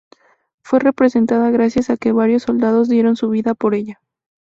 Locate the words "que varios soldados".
1.97-2.89